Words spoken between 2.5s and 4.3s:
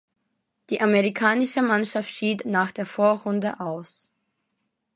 der Vorrunde aus.